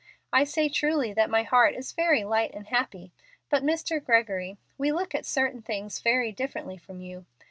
I 0.33 0.45
say 0.45 0.67
truly 0.67 1.13
that 1.13 1.29
my 1.29 1.43
heart 1.43 1.75
is 1.75 1.91
very 1.91 2.23
light 2.23 2.55
and 2.55 2.65
happy. 2.65 3.11
But, 3.51 3.61
Mr. 3.63 4.03
Gregory, 4.03 4.57
we 4.75 4.91
look 4.91 5.13
at 5.13 5.27
certain 5.27 5.61
things 5.61 5.99
very 5.99 6.31
differently 6.31 6.77
from 6.79 7.01
you. 7.01 7.27